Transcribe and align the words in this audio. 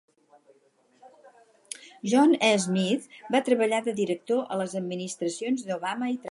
John 2.13 2.33
E. 2.49 2.51
Smith 2.65 3.07
va 3.37 3.45
treballar 3.51 3.85
de 3.89 3.97
director 4.03 4.43
a 4.57 4.61
les 4.63 4.77
administracions 4.83 5.71
d'Obama 5.71 6.15
i 6.15 6.21
Trump. 6.21 6.29